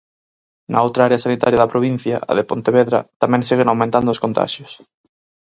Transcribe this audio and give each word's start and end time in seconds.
Na 0.71 0.79
outra 0.85 1.05
área 1.07 1.23
sanitaria 1.25 1.61
da 1.61 1.71
provincia, 1.73 2.15
a 2.29 2.31
de 2.37 2.47
Pontevedra, 2.49 2.99
tamén 3.21 3.41
seguen 3.49 3.69
aumentando 3.69 4.09
os 4.13 4.21
contaxios. 4.23 4.71